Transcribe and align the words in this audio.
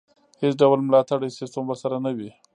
هېڅ 0.41 0.53
ډول 0.61 0.79
ملاتړی 0.87 1.29
سیستم 1.39 1.63
ورسره 1.67 1.97
نه 2.05 2.11
وي. 2.17 2.29